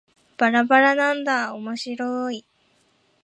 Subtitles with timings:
[0.35, 2.45] ばらばらなんだーおもしろーい